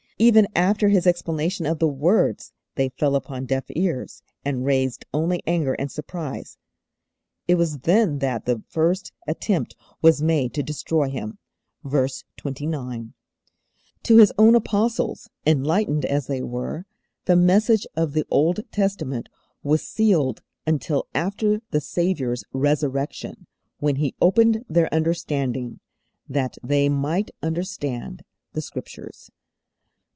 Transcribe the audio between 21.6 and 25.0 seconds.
the Saviour's Resurrection, when He '_opened their